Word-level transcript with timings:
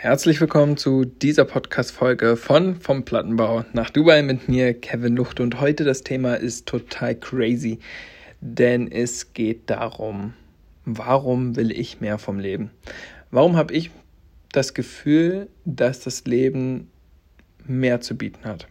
Herzlich 0.00 0.40
willkommen 0.40 0.76
zu 0.76 1.04
dieser 1.04 1.44
Podcast-Folge 1.44 2.36
von 2.36 2.76
Vom 2.76 3.04
Plattenbau 3.04 3.64
nach 3.72 3.90
Dubai 3.90 4.22
mit 4.22 4.48
mir, 4.48 4.72
Kevin 4.72 5.16
Lucht. 5.16 5.40
Und 5.40 5.60
heute 5.60 5.82
das 5.82 6.04
Thema 6.04 6.34
ist 6.34 6.68
total 6.68 7.16
crazy, 7.16 7.80
denn 8.40 8.92
es 8.92 9.32
geht 9.32 9.68
darum, 9.68 10.34
warum 10.84 11.56
will 11.56 11.72
ich 11.72 12.00
mehr 12.00 12.18
vom 12.18 12.38
Leben? 12.38 12.70
Warum 13.32 13.56
habe 13.56 13.74
ich 13.74 13.90
das 14.52 14.72
Gefühl, 14.72 15.48
dass 15.64 15.98
das 15.98 16.24
Leben 16.26 16.92
mehr 17.66 18.00
zu 18.00 18.16
bieten 18.16 18.44
hat? 18.44 18.68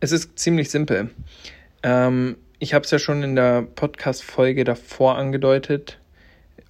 Es 0.00 0.10
ist 0.10 0.38
ziemlich 0.38 0.70
simpel. 0.70 1.10
Ähm, 1.82 2.36
ich 2.60 2.72
habe 2.72 2.86
es 2.86 2.90
ja 2.92 2.98
schon 2.98 3.22
in 3.22 3.36
der 3.36 3.60
Podcast-Folge 3.60 4.64
davor 4.64 5.18
angedeutet, 5.18 5.98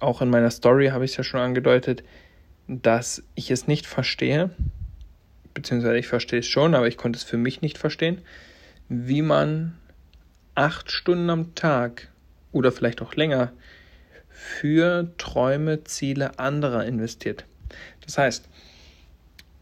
auch 0.01 0.21
in 0.21 0.29
meiner 0.29 0.51
Story 0.51 0.87
habe 0.87 1.05
ich 1.05 1.11
es 1.11 1.17
ja 1.17 1.23
schon 1.23 1.39
angedeutet 1.39 2.03
dass 2.67 3.23
ich 3.35 3.51
es 3.51 3.67
nicht 3.67 3.85
verstehe, 3.85 4.49
beziehungsweise 5.53 5.97
ich 5.97 6.07
verstehe 6.07 6.39
es 6.39 6.47
schon, 6.47 6.75
aber 6.75 6.87
ich 6.87 6.97
konnte 6.97 7.17
es 7.17 7.23
für 7.23 7.37
mich 7.37 7.61
nicht 7.61 7.77
verstehen, 7.77 8.21
wie 8.89 9.21
man 9.21 9.77
acht 10.55 10.91
Stunden 10.91 11.29
am 11.29 11.55
Tag 11.55 12.09
oder 12.51 12.71
vielleicht 12.71 13.01
auch 13.01 13.15
länger 13.15 13.51
für 14.29 15.11
Träume, 15.17 15.83
Ziele 15.83 16.39
anderer 16.39 16.85
investiert. 16.85 17.45
Das 18.05 18.17
heißt, 18.17 18.47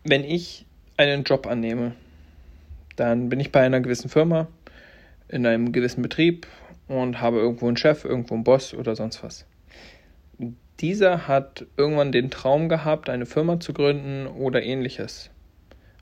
wenn 0.03 0.23
ich 0.23 0.65
einen 0.97 1.23
Job 1.23 1.47
annehme, 1.47 1.93
dann 2.95 3.29
bin 3.29 3.39
ich 3.39 3.51
bei 3.51 3.61
einer 3.61 3.79
gewissen 3.79 4.09
Firma, 4.09 4.47
in 5.27 5.45
einem 5.45 5.71
gewissen 5.71 6.01
Betrieb 6.01 6.47
und 6.87 7.21
habe 7.21 7.37
irgendwo 7.37 7.67
einen 7.67 7.77
Chef, 7.77 8.03
irgendwo 8.03 8.33
einen 8.33 8.43
Boss 8.43 8.73
oder 8.73 8.95
sonst 8.95 9.23
was. 9.23 9.45
Dieser 10.79 11.27
hat 11.27 11.65
irgendwann 11.77 12.11
den 12.11 12.29
Traum 12.29 12.69
gehabt, 12.69 13.09
eine 13.09 13.25
Firma 13.25 13.59
zu 13.59 13.73
gründen 13.73 14.27
oder 14.27 14.63
ähnliches. 14.63 15.29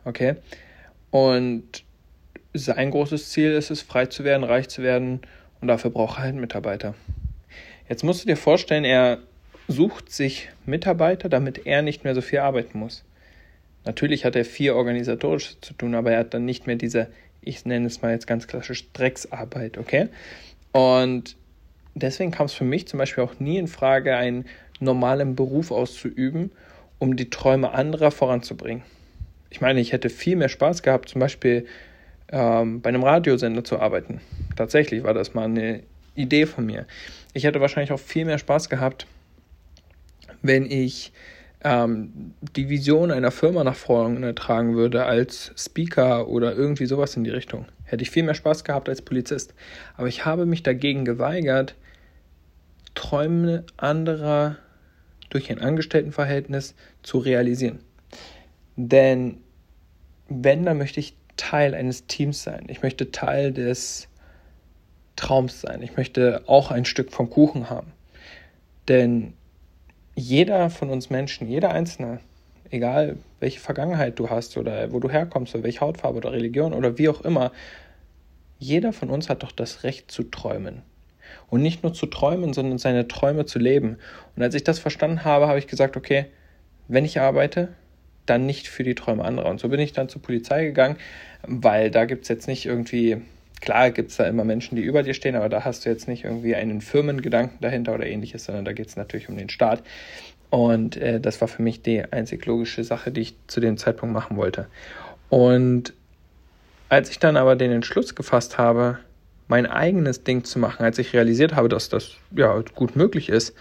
Okay? 0.06 0.36
Und 1.10 1.84
sein 2.54 2.92
großes 2.92 3.32
Ziel 3.32 3.52
ist 3.52 3.72
es, 3.72 3.82
frei 3.82 4.06
zu 4.06 4.24
werden, 4.24 4.44
reich 4.44 4.68
zu 4.70 4.84
werden 4.84 5.22
und 5.62 5.68
dafür 5.68 5.92
braucht 5.92 6.20
er 6.20 6.24
halt 6.24 6.36
Mitarbeiter. 6.36 6.94
Jetzt 7.90 8.04
musst 8.04 8.24
du 8.24 8.28
dir 8.28 8.38
vorstellen, 8.38 8.84
er 8.84 9.20
sucht 9.68 10.12
sich 10.12 10.50
Mitarbeiter, 10.66 11.30
damit 11.30 11.66
er 11.66 11.82
nicht 11.82 12.04
mehr 12.04 12.16
so 12.16 12.22
viel 12.22 12.40
arbeiten 12.40 12.80
muss. 12.80 13.04
Natürlich 13.86 14.26
hat 14.26 14.36
er 14.36 14.46
viel 14.46 14.72
organisatorisch 14.72 15.58
zu 15.62 15.74
tun, 15.74 15.96
aber 15.96 16.12
er 16.12 16.20
hat 16.20 16.34
dann 16.34 16.46
nicht 16.46 16.68
mehr 16.68 16.76
diese, 16.76 17.08
ich 17.42 17.66
nenne 17.66 17.88
es 17.88 18.02
mal 18.02 18.12
jetzt 18.12 18.28
ganz 18.28 18.48
klassisch, 18.48 18.92
Drecksarbeit, 18.92 19.78
okay? 19.78 20.10
Und 20.74 21.38
deswegen 21.96 22.32
kam 22.32 22.46
es 22.46 22.54
für 22.54 22.66
mich 22.66 22.88
zum 22.88 23.00
Beispiel 23.00 23.24
auch 23.24 23.40
nie 23.40 23.58
in 23.58 23.68
Frage, 23.68 24.16
einen 24.16 24.46
normalen 24.80 25.36
Beruf 25.36 25.72
auszuüben, 25.72 26.52
um 27.00 27.16
die 27.16 27.30
Träume 27.30 27.72
anderer 27.72 28.12
voranzubringen. 28.12 28.84
Ich 29.50 29.62
meine, 29.62 29.80
ich 29.80 29.94
hätte 29.94 30.10
viel 30.10 30.36
mehr 30.36 30.50
Spaß 30.50 30.84
gehabt, 30.84 31.10
zum 31.10 31.20
Beispiel 31.20 31.66
ähm, 32.32 32.82
bei 32.82 32.90
einem 32.90 33.04
Radiosender 33.04 33.64
zu 33.64 33.80
arbeiten. 33.80 34.22
Tatsächlich 34.56 35.04
war 35.04 35.14
das 35.14 35.34
mal 35.34 35.46
eine 35.46 35.84
Idee 36.16 36.46
von 36.46 36.66
mir. 36.66 36.86
Ich 37.34 37.44
hätte 37.44 37.62
wahrscheinlich 37.62 37.92
auch 37.92 38.00
viel 38.00 38.26
mehr 38.26 38.38
Spaß 38.38 38.70
gehabt, 38.70 39.08
wenn 40.42 40.70
ich 40.70 41.14
ähm, 41.64 42.34
die 42.56 42.70
Vision 42.70 43.12
einer 43.12 43.32
Firma 43.32 43.64
nach 43.64 43.76
vorne 43.76 44.36
tragen 44.36 44.76
würde 44.76 45.06
als 45.06 45.52
Speaker 45.58 46.28
oder 46.28 46.54
irgendwie 46.54 46.86
sowas 46.86 47.16
in 47.16 47.24
die 47.24 47.30
Richtung. 47.30 47.66
Hätte 47.84 48.04
ich 48.04 48.12
viel 48.12 48.24
mehr 48.24 48.34
Spaß 48.34 48.64
gehabt 48.64 48.90
als 48.90 49.02
Polizist. 49.02 49.54
Aber 49.96 50.08
ich 50.08 50.26
habe 50.26 50.46
mich 50.46 50.64
dagegen 50.64 51.06
geweigert, 51.06 51.76
Träume 52.96 53.64
anderer 53.78 54.58
durch 55.30 55.50
ein 55.52 55.60
Angestelltenverhältnis 55.60 56.76
zu 57.04 57.18
realisieren. 57.18 57.80
Denn 58.76 59.38
wenn, 60.30 60.66
dann 60.66 60.78
möchte 60.78 61.00
ich 61.00 61.16
Teil 61.38 61.76
eines 61.76 62.08
Teams 62.08 62.44
sein. 62.44 62.66
Ich 62.68 62.82
möchte 62.82 63.12
Teil 63.12 63.54
des 63.54 64.08
Traums 65.16 65.62
sein. 65.62 65.82
Ich 65.82 65.98
möchte 65.98 66.44
auch 66.48 66.72
ein 66.72 66.86
Stück 66.86 67.12
vom 67.12 67.30
Kuchen 67.30 67.70
haben. 67.70 67.92
Denn 68.88 69.34
jeder 70.16 70.70
von 70.70 70.90
uns 70.90 71.10
Menschen, 71.10 71.48
jeder 71.48 71.72
Einzelne, 71.72 72.20
egal 72.72 73.18
welche 73.40 73.60
Vergangenheit 73.60 74.18
du 74.20 74.30
hast 74.30 74.58
oder 74.58 74.92
wo 74.92 75.00
du 75.00 75.10
herkommst 75.10 75.54
oder 75.54 75.64
welche 75.64 75.82
Hautfarbe 75.82 76.18
oder 76.18 76.32
Religion 76.32 76.74
oder 76.74 76.98
wie 76.98 77.10
auch 77.10 77.22
immer, 77.22 77.52
jeder 78.60 78.94
von 78.94 79.10
uns 79.10 79.30
hat 79.30 79.44
doch 79.44 79.52
das 79.52 79.84
Recht 79.84 80.10
zu 80.10 80.24
träumen. 80.24 80.82
Und 81.50 81.62
nicht 81.62 81.84
nur 81.84 81.94
zu 81.94 82.06
träumen, 82.06 82.54
sondern 82.54 82.78
seine 82.78 83.08
Träume 83.08 83.46
zu 83.46 83.60
leben. 83.60 83.98
Und 84.36 84.44
als 84.44 84.56
ich 84.56 84.64
das 84.64 84.80
verstanden 84.80 85.24
habe, 85.24 85.48
habe 85.48 85.60
ich 85.60 85.68
gesagt, 85.68 85.98
okay, 85.98 86.26
wenn 86.88 87.06
ich 87.06 87.20
arbeite, 87.20 87.70
dann 88.26 88.46
nicht 88.46 88.68
für 88.68 88.84
die 88.84 88.96
Träume 88.96 89.24
anderer. 89.24 89.50
Und 89.50 89.60
so 89.60 89.70
bin 89.70 89.80
ich 89.80 89.94
dann 89.94 90.10
zur 90.10 90.22
Polizei 90.22 90.66
gegangen, 90.66 90.98
weil 91.44 91.92
da 91.92 92.06
gibt 92.06 92.24
es 92.24 92.30
jetzt 92.30 92.48
nicht 92.48 92.66
irgendwie, 92.66 93.22
klar 93.62 93.92
gibt 93.92 94.12
es 94.12 94.18
da 94.18 94.26
immer 94.26 94.44
Menschen, 94.44 94.76
die 94.76 94.82
über 94.82 95.04
dir 95.04 95.14
stehen, 95.14 95.36
aber 95.36 95.50
da 95.50 95.64
hast 95.64 95.86
du 95.86 95.90
jetzt 95.90 96.08
nicht 96.08 96.26
irgendwie 96.26 96.56
einen 96.56 96.82
Firmengedanken 96.82 97.60
dahinter 97.62 97.94
oder 97.94 98.06
ähnliches, 98.06 98.46
sondern 98.46 98.66
da 98.66 98.74
geht 98.74 98.88
es 98.88 98.96
natürlich 98.96 99.30
um 99.30 99.38
den 99.38 99.50
Staat. 99.50 99.84
Und 100.50 100.98
äh, 100.98 101.20
das 101.20 101.42
war 101.42 101.48
für 101.48 101.62
mich 101.62 101.82
die 101.82 102.04
einzig 102.12 102.46
logische 102.46 102.84
Sache, 102.84 103.12
die 103.12 103.22
ich 103.22 103.36
zu 103.48 103.60
dem 103.60 103.78
Zeitpunkt 103.78 104.14
machen 104.14 104.38
wollte. 104.38 104.68
Und 105.30 105.94
als 106.90 107.10
ich 107.10 107.20
dann 107.20 107.36
aber 107.36 107.56
den 107.56 107.72
Entschluss 107.72 108.16
gefasst 108.16 108.58
habe, 108.58 109.00
mein 109.48 109.66
eigenes 109.66 110.24
Ding 110.24 110.44
zu 110.44 110.60
machen, 110.60 110.84
als 110.84 111.00
ich 111.00 111.14
realisiert 111.14 111.56
habe, 111.56 111.70
dass 111.70 111.90
das 111.90 112.12
ja 112.36 112.62
gut 112.76 112.96
möglich 112.96 113.30
ist, 113.30 113.54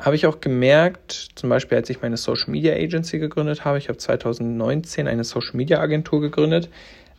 habe 0.00 0.16
ich 0.16 0.26
auch 0.26 0.40
gemerkt, 0.40 1.30
zum 1.36 1.48
Beispiel 1.48 1.78
als 1.78 1.88
ich 1.88 2.02
meine 2.02 2.16
Social 2.16 2.50
Media 2.50 2.74
Agency 2.74 3.18
gegründet 3.18 3.64
habe, 3.64 3.78
ich 3.78 3.88
habe 3.88 3.98
2019 3.98 5.08
eine 5.08 5.24
Social 5.24 5.56
Media 5.56 5.80
Agentur 5.80 6.20
gegründet, 6.20 6.68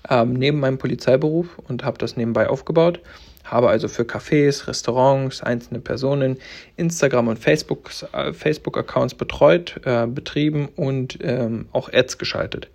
ähm, 0.09 0.33
neben 0.33 0.59
meinem 0.59 0.77
Polizeiberuf 0.77 1.57
und 1.67 1.83
habe 1.83 1.97
das 1.97 2.17
nebenbei 2.17 2.47
aufgebaut, 2.47 3.01
habe 3.43 3.69
also 3.69 3.87
für 3.87 4.03
Cafés, 4.03 4.67
Restaurants, 4.67 5.41
einzelne 5.41 5.79
Personen 5.79 6.37
Instagram 6.75 7.29
und 7.29 7.39
Facebook, 7.39 7.89
äh, 8.13 8.33
Facebook 8.33 8.77
Accounts 8.77 9.15
betreut, 9.15 9.79
äh, 9.85 10.05
betrieben 10.05 10.69
und 10.75 11.17
ähm, 11.21 11.67
auch 11.71 11.91
Ads 11.91 12.17
geschaltet. 12.17 12.69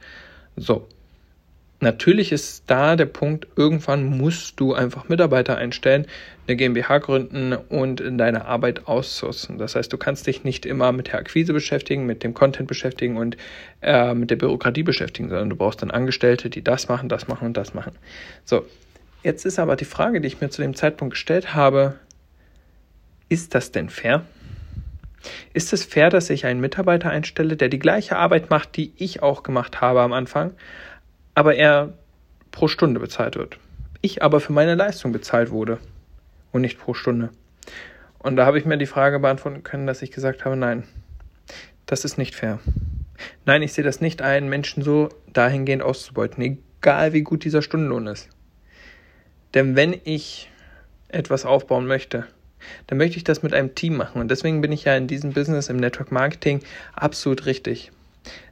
So, 0.56 0.88
Natürlich 1.82 2.30
ist 2.30 2.62
da 2.68 2.94
der 2.94 3.06
Punkt, 3.06 3.48
irgendwann 3.56 4.16
musst 4.16 4.60
du 4.60 4.72
einfach 4.72 5.08
Mitarbeiter 5.08 5.56
einstellen, 5.56 6.06
eine 6.46 6.56
GmbH 6.56 6.98
gründen 6.98 7.54
und 7.54 8.00
in 8.00 8.18
deine 8.18 8.44
Arbeit 8.44 8.86
aussourcen. 8.86 9.58
Das 9.58 9.74
heißt, 9.74 9.92
du 9.92 9.98
kannst 9.98 10.28
dich 10.28 10.44
nicht 10.44 10.64
immer 10.64 10.92
mit 10.92 11.08
der 11.08 11.16
Akquise 11.16 11.52
beschäftigen, 11.52 12.06
mit 12.06 12.22
dem 12.22 12.34
Content 12.34 12.68
beschäftigen 12.68 13.16
und 13.16 13.36
äh, 13.80 14.14
mit 14.14 14.30
der 14.30 14.36
Bürokratie 14.36 14.84
beschäftigen, 14.84 15.28
sondern 15.28 15.50
du 15.50 15.56
brauchst 15.56 15.82
dann 15.82 15.90
Angestellte, 15.90 16.50
die 16.50 16.62
das 16.62 16.86
machen, 16.86 17.08
das 17.08 17.26
machen 17.26 17.48
und 17.48 17.56
das 17.56 17.74
machen. 17.74 17.94
So, 18.44 18.64
jetzt 19.24 19.44
ist 19.44 19.58
aber 19.58 19.74
die 19.74 19.84
Frage, 19.84 20.20
die 20.20 20.28
ich 20.28 20.40
mir 20.40 20.50
zu 20.50 20.62
dem 20.62 20.76
Zeitpunkt 20.76 21.14
gestellt 21.14 21.52
habe, 21.52 21.96
ist 23.28 23.56
das 23.56 23.72
denn 23.72 23.88
fair? 23.88 24.24
Ist 25.52 25.72
es 25.72 25.84
fair, 25.84 26.10
dass 26.10 26.30
ich 26.30 26.46
einen 26.46 26.60
Mitarbeiter 26.60 27.10
einstelle, 27.10 27.56
der 27.56 27.68
die 27.68 27.78
gleiche 27.80 28.16
Arbeit 28.16 28.50
macht, 28.50 28.76
die 28.76 28.92
ich 28.96 29.22
auch 29.22 29.42
gemacht 29.42 29.80
habe 29.80 30.00
am 30.00 30.12
Anfang, 30.12 30.52
aber 31.34 31.54
er 31.54 31.94
pro 32.50 32.68
Stunde 32.68 33.00
bezahlt 33.00 33.36
wird. 33.36 33.58
Ich 34.00 34.22
aber 34.22 34.40
für 34.40 34.52
meine 34.52 34.74
Leistung 34.74 35.12
bezahlt 35.12 35.50
wurde 35.50 35.78
und 36.50 36.62
nicht 36.62 36.78
pro 36.78 36.94
Stunde. 36.94 37.30
Und 38.18 38.36
da 38.36 38.46
habe 38.46 38.58
ich 38.58 38.64
mir 38.64 38.78
die 38.78 38.86
Frage 38.86 39.18
beantworten 39.18 39.62
können, 39.62 39.86
dass 39.86 40.02
ich 40.02 40.10
gesagt 40.10 40.44
habe, 40.44 40.56
nein, 40.56 40.84
das 41.86 42.04
ist 42.04 42.18
nicht 42.18 42.34
fair. 42.34 42.60
Nein, 43.44 43.62
ich 43.62 43.72
sehe 43.72 43.84
das 43.84 44.00
nicht 44.00 44.22
ein, 44.22 44.48
Menschen 44.48 44.82
so 44.82 45.08
dahingehend 45.32 45.82
auszubeuten, 45.82 46.42
egal 46.42 47.12
wie 47.12 47.22
gut 47.22 47.44
dieser 47.44 47.62
Stundenlohn 47.62 48.06
ist. 48.06 48.28
Denn 49.54 49.76
wenn 49.76 49.98
ich 50.04 50.50
etwas 51.08 51.44
aufbauen 51.44 51.86
möchte, 51.86 52.26
dann 52.86 52.98
möchte 52.98 53.16
ich 53.16 53.24
das 53.24 53.42
mit 53.42 53.54
einem 53.54 53.74
Team 53.74 53.96
machen. 53.96 54.20
Und 54.20 54.30
deswegen 54.30 54.60
bin 54.60 54.72
ich 54.72 54.84
ja 54.84 54.96
in 54.96 55.08
diesem 55.08 55.32
Business 55.32 55.68
im 55.68 55.76
Network 55.76 56.12
Marketing 56.12 56.60
absolut 56.94 57.46
richtig. 57.46 57.92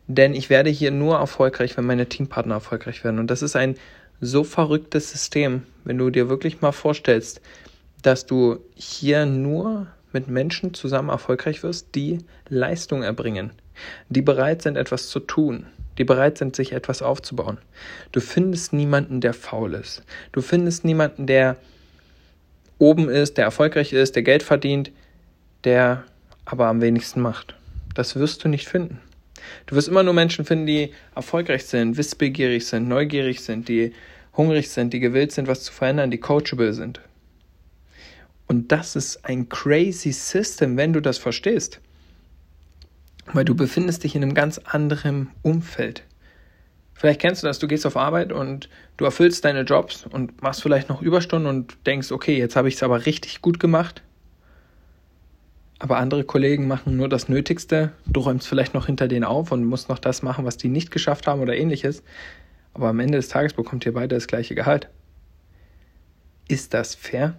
Denn 0.06 0.34
ich 0.34 0.50
werde 0.50 0.70
hier 0.70 0.90
nur 0.90 1.18
erfolgreich, 1.18 1.76
wenn 1.76 1.86
meine 1.86 2.08
Teampartner 2.08 2.54
erfolgreich 2.54 3.04
werden. 3.04 3.18
Und 3.18 3.28
das 3.30 3.42
ist 3.42 3.56
ein 3.56 3.76
so 4.20 4.44
verrücktes 4.44 5.10
System, 5.10 5.62
wenn 5.84 5.98
du 5.98 6.10
dir 6.10 6.28
wirklich 6.28 6.60
mal 6.60 6.72
vorstellst, 6.72 7.40
dass 8.02 8.26
du 8.26 8.58
hier 8.74 9.26
nur 9.26 9.86
mit 10.12 10.28
Menschen 10.28 10.74
zusammen 10.74 11.10
erfolgreich 11.10 11.62
wirst, 11.62 11.94
die 11.94 12.18
Leistung 12.48 13.02
erbringen, 13.02 13.52
die 14.08 14.22
bereit 14.22 14.62
sind, 14.62 14.76
etwas 14.76 15.08
zu 15.08 15.20
tun, 15.20 15.66
die 15.98 16.04
bereit 16.04 16.38
sind, 16.38 16.56
sich 16.56 16.72
etwas 16.72 17.02
aufzubauen. 17.02 17.58
Du 18.12 18.20
findest 18.20 18.72
niemanden, 18.72 19.20
der 19.20 19.34
faul 19.34 19.74
ist. 19.74 20.02
Du 20.32 20.40
findest 20.40 20.84
niemanden, 20.84 21.26
der 21.26 21.56
oben 22.78 23.08
ist, 23.08 23.36
der 23.36 23.44
erfolgreich 23.44 23.92
ist, 23.92 24.16
der 24.16 24.22
Geld 24.22 24.42
verdient, 24.42 24.90
der 25.64 26.04
aber 26.44 26.66
am 26.66 26.80
wenigsten 26.80 27.20
macht. 27.20 27.54
Das 27.94 28.16
wirst 28.16 28.42
du 28.44 28.48
nicht 28.48 28.68
finden. 28.68 28.98
Du 29.66 29.76
wirst 29.76 29.88
immer 29.88 30.02
nur 30.02 30.14
Menschen 30.14 30.44
finden, 30.44 30.66
die 30.66 30.92
erfolgreich 31.14 31.64
sind, 31.64 31.96
wissbegierig 31.96 32.66
sind, 32.66 32.88
neugierig 32.88 33.40
sind, 33.40 33.68
die 33.68 33.92
hungrig 34.36 34.70
sind, 34.70 34.92
die 34.92 35.00
gewillt 35.00 35.32
sind, 35.32 35.48
was 35.48 35.62
zu 35.62 35.72
verändern, 35.72 36.10
die 36.10 36.18
coachable 36.18 36.72
sind. 36.72 37.00
Und 38.46 38.72
das 38.72 38.96
ist 38.96 39.24
ein 39.24 39.48
crazy 39.48 40.12
System, 40.12 40.76
wenn 40.76 40.92
du 40.92 41.00
das 41.00 41.18
verstehst. 41.18 41.80
weil 43.32 43.44
du 43.44 43.54
befindest 43.54 44.04
dich 44.04 44.14
in 44.14 44.22
einem 44.22 44.34
ganz 44.34 44.58
anderen 44.58 45.30
Umfeld. 45.42 46.02
Vielleicht 46.94 47.20
kennst 47.20 47.42
du 47.42 47.46
das, 47.46 47.58
du 47.58 47.68
gehst 47.68 47.86
auf 47.86 47.96
Arbeit 47.96 48.32
und 48.32 48.68
du 48.96 49.04
erfüllst 49.04 49.44
deine 49.44 49.62
Jobs 49.62 50.04
und 50.06 50.42
machst 50.42 50.62
vielleicht 50.62 50.88
noch 50.88 51.00
Überstunden 51.00 51.48
und 51.48 51.78
denkst, 51.86 52.12
okay, 52.12 52.36
jetzt 52.36 52.56
habe 52.56 52.68
ich 52.68 52.74
es 52.74 52.82
aber 52.82 53.06
richtig 53.06 53.40
gut 53.40 53.58
gemacht. 53.58 54.02
Aber 55.80 55.96
andere 55.96 56.24
Kollegen 56.24 56.68
machen 56.68 56.98
nur 56.98 57.08
das 57.08 57.30
Nötigste, 57.30 57.92
du 58.06 58.20
räumst 58.20 58.46
vielleicht 58.46 58.74
noch 58.74 58.84
hinter 58.84 59.08
denen 59.08 59.24
auf 59.24 59.50
und 59.50 59.64
musst 59.64 59.88
noch 59.88 59.98
das 59.98 60.22
machen, 60.22 60.44
was 60.44 60.58
die 60.58 60.68
nicht 60.68 60.90
geschafft 60.90 61.26
haben 61.26 61.40
oder 61.40 61.56
ähnliches. 61.56 62.02
Aber 62.74 62.88
am 62.88 63.00
Ende 63.00 63.16
des 63.16 63.28
Tages 63.28 63.54
bekommt 63.54 63.86
ihr 63.86 63.94
beide 63.94 64.14
das 64.14 64.26
gleiche 64.26 64.54
Gehalt. 64.54 64.90
Ist 66.48 66.74
das 66.74 66.94
fair? 66.94 67.34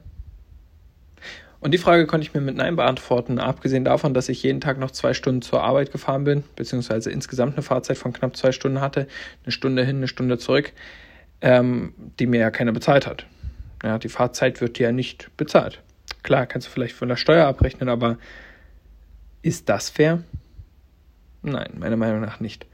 Und 1.60 1.76
die 1.76 1.78
Frage 1.78 2.08
konnte 2.08 2.26
ich 2.26 2.34
mir 2.34 2.42
mit 2.42 2.56
Nein 2.56 2.76
beantworten, 2.76 3.38
abgesehen 3.38 3.86
davon, 3.86 4.16
dass 4.16 4.28
ich 4.28 4.42
jeden 4.42 4.60
Tag 4.60 4.80
noch 4.80 4.90
zwei 4.90 5.14
Stunden 5.14 5.44
zur 5.44 5.62
Arbeit 5.62 5.92
gefahren 5.92 6.24
bin, 6.24 6.44
beziehungsweise 6.56 7.12
insgesamt 7.12 7.54
eine 7.54 7.62
Fahrzeit 7.62 8.00
von 8.00 8.12
knapp 8.12 8.36
zwei 8.36 8.52
Stunden 8.52 8.82
hatte, 8.82 9.06
eine 9.44 9.52
Stunde 9.52 9.86
hin, 9.86 9.98
eine 9.98 10.08
Stunde 10.08 10.40
zurück, 10.40 10.74
ähm, 11.42 11.94
die 12.20 12.26
mir 12.26 12.40
ja 12.40 12.50
keiner 12.50 12.72
bezahlt 12.72 13.06
hat. 13.06 13.28
Ja, 13.84 14.00
die 14.00 14.10
Fahrzeit 14.10 14.62
wird 14.62 14.80
ja 14.80 14.92
nicht 14.92 15.30
bezahlt. 15.38 15.84
Klar, 16.24 16.46
kannst 16.46 16.68
du 16.68 16.72
vielleicht 16.72 16.96
von 16.96 17.10
der 17.10 17.16
Steuer 17.16 17.48
abrechnen, 17.48 17.90
aber 17.90 18.18
ist 19.42 19.70
das 19.70 19.90
fair? 19.90 20.24
Nein, 21.42 21.74
meiner 21.80 21.98
Meinung 21.98 22.22
nach 22.22 22.40
nicht. 22.40 22.68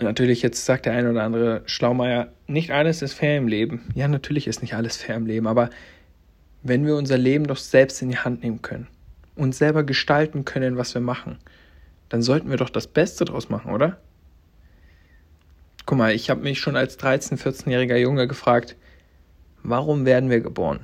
Natürlich, 0.00 0.42
jetzt 0.42 0.64
sagt 0.64 0.86
der 0.86 0.94
eine 0.94 1.10
oder 1.10 1.22
andere 1.22 1.62
Schlaumeier, 1.66 2.32
nicht 2.46 2.72
alles 2.72 3.02
ist 3.02 3.14
fair 3.14 3.36
im 3.36 3.46
Leben. 3.46 3.88
Ja, 3.94 4.08
natürlich 4.08 4.46
ist 4.46 4.62
nicht 4.62 4.74
alles 4.74 4.96
fair 4.96 5.16
im 5.16 5.26
Leben, 5.26 5.46
aber 5.46 5.70
wenn 6.62 6.86
wir 6.86 6.96
unser 6.96 7.18
Leben 7.18 7.46
doch 7.46 7.58
selbst 7.58 8.02
in 8.02 8.08
die 8.08 8.18
Hand 8.18 8.42
nehmen 8.42 8.62
können 8.62 8.88
und 9.36 9.54
selber 9.54 9.84
gestalten 9.84 10.44
können, 10.44 10.76
was 10.76 10.94
wir 10.94 11.02
machen, 11.02 11.38
dann 12.08 12.22
sollten 12.22 12.50
wir 12.50 12.56
doch 12.56 12.70
das 12.70 12.86
Beste 12.86 13.24
draus 13.24 13.50
machen, 13.50 13.70
oder? 13.70 13.98
Guck 15.86 15.98
mal, 15.98 16.14
ich 16.14 16.30
habe 16.30 16.40
mich 16.40 16.58
schon 16.58 16.76
als 16.76 16.98
13-, 16.98 17.38
14-jähriger 17.38 17.96
Junge 17.96 18.26
gefragt, 18.26 18.76
warum 19.62 20.06
werden 20.06 20.30
wir 20.30 20.40
geboren? 20.40 20.80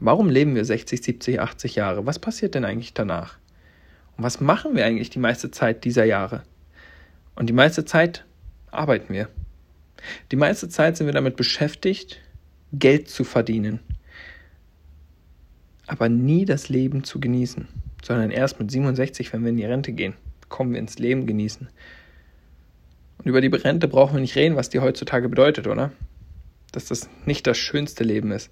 Warum 0.00 0.28
leben 0.28 0.54
wir 0.54 0.64
60, 0.64 1.02
70, 1.02 1.40
80 1.40 1.74
Jahre? 1.76 2.06
Was 2.06 2.18
passiert 2.18 2.54
denn 2.54 2.64
eigentlich 2.64 2.94
danach? 2.94 3.38
Und 4.16 4.24
was 4.24 4.40
machen 4.40 4.74
wir 4.74 4.84
eigentlich 4.84 5.10
die 5.10 5.18
meiste 5.18 5.50
Zeit 5.50 5.84
dieser 5.84 6.04
Jahre? 6.04 6.42
Und 7.36 7.48
die 7.48 7.54
meiste 7.54 7.84
Zeit 7.84 8.24
arbeiten 8.70 9.12
wir. 9.12 9.28
Die 10.32 10.36
meiste 10.36 10.68
Zeit 10.68 10.96
sind 10.96 11.06
wir 11.06 11.12
damit 11.12 11.36
beschäftigt, 11.36 12.20
Geld 12.72 13.08
zu 13.08 13.24
verdienen 13.24 13.80
aber 15.90 16.08
nie 16.08 16.44
das 16.44 16.68
Leben 16.68 17.02
zu 17.02 17.18
genießen, 17.18 17.66
sondern 18.04 18.30
erst 18.30 18.60
mit 18.60 18.70
67, 18.70 19.32
wenn 19.32 19.42
wir 19.42 19.50
in 19.50 19.56
die 19.56 19.64
Rente 19.64 19.92
gehen, 19.92 20.14
kommen 20.48 20.72
wir 20.72 20.78
ins 20.78 21.00
Leben 21.00 21.26
genießen. 21.26 21.68
Und 23.18 23.26
über 23.26 23.40
die 23.40 23.48
Rente 23.48 23.88
brauchen 23.88 24.14
wir 24.14 24.20
nicht 24.20 24.36
reden, 24.36 24.54
was 24.54 24.70
die 24.70 24.78
heutzutage 24.78 25.28
bedeutet, 25.28 25.66
oder? 25.66 25.90
Dass 26.70 26.86
das 26.86 27.10
nicht 27.26 27.44
das 27.48 27.58
schönste 27.58 28.04
Leben 28.04 28.30
ist. 28.30 28.50